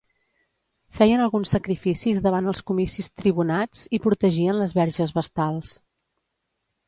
Feien 0.99 1.23
alguns 1.25 1.51
sacrificis 1.55 2.21
davant 2.27 2.49
els 2.53 2.63
comicis 2.71 3.11
tribunats 3.23 3.83
i 3.97 4.01
protegien 4.07 4.59
les 4.63 4.75
verges 4.81 5.13
vestals. 5.19 5.77